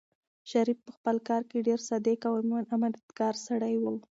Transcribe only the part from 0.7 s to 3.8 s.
په خپل کار کې ډېر صادق او امانتکار سړی